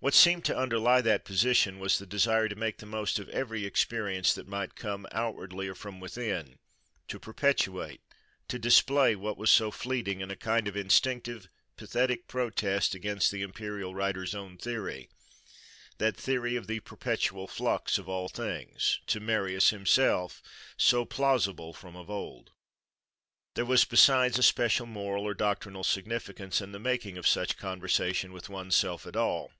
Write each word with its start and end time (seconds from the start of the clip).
What 0.00 0.14
seemed 0.14 0.44
to 0.46 0.58
underlie 0.58 1.00
that 1.00 1.24
position 1.24 1.78
was 1.78 1.96
the 2.00 2.06
desire 2.06 2.48
to 2.48 2.56
make 2.56 2.78
the 2.78 2.86
most 2.86 3.20
of 3.20 3.28
every 3.28 3.64
experience 3.64 4.34
that 4.34 4.48
might 4.48 4.74
come, 4.74 5.06
outwardly 5.12 5.68
or 5.68 5.76
from 5.76 6.00
within: 6.00 6.58
to 7.06 7.20
perpetuate, 7.20 8.00
to 8.48 8.58
display, 8.58 9.14
what 9.14 9.36
was 9.38 9.48
so 9.48 9.70
fleeting, 9.70 10.20
in 10.20 10.28
a 10.28 10.34
kind 10.34 10.66
of 10.66 10.76
instinctive, 10.76 11.46
pathetic 11.76 12.26
protest 12.26 12.96
against 12.96 13.30
the 13.30 13.42
imperial 13.42 13.94
writer's 13.94 14.34
own 14.34 14.58
theory—that 14.58 16.16
theory 16.16 16.56
of 16.56 16.66
the 16.66 16.80
"perpetual 16.80 17.46
flux" 17.46 17.96
of 17.96 18.08
all 18.08 18.28
things—to 18.28 19.20
Marius 19.20 19.70
himself, 19.70 20.42
so 20.76 21.04
plausible 21.04 21.72
from 21.72 21.94
of 21.94 22.10
old. 22.10 22.50
There 23.54 23.64
was, 23.64 23.84
besides, 23.84 24.36
a 24.36 24.42
special 24.42 24.86
moral 24.86 25.22
or 25.22 25.34
doctrinal 25.34 25.84
significance 25.84 26.60
in 26.60 26.72
the 26.72 26.80
making 26.80 27.18
of 27.18 27.26
such 27.28 27.56
conversation 27.56 28.32
with 28.32 28.48
one's 28.48 28.74
self 28.74 29.06
at 29.06 29.14
all. 29.14 29.52